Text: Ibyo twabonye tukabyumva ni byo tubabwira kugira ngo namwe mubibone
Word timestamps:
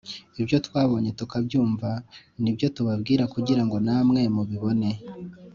Ibyo 0.41 0.57
twabonye 0.65 1.09
tukabyumva 1.19 1.89
ni 2.41 2.51
byo 2.55 2.67
tubabwira 2.75 3.23
kugira 3.33 3.61
ngo 3.65 3.77
namwe 3.85 4.21
mubibone 4.35 4.91